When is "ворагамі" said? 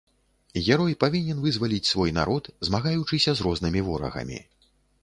3.93-4.43